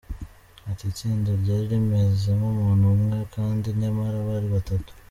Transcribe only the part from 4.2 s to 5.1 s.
bari batatu.